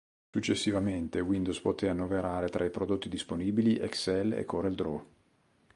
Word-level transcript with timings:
Successivamente, 0.31 1.19
Windows 1.19 1.59
poté 1.59 1.87
annoverare 1.87 2.49
tra 2.49 2.65
i 2.65 2.71
prodotti 2.71 3.07
disponibili 3.07 3.77
Excel 3.77 4.33
e 4.33 4.45
Corel 4.45 4.73
Draw. 4.73 5.05